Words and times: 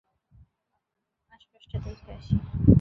আশপাশটা 1.31 1.77
দেখে 1.79 2.09
আসি। 2.13 2.35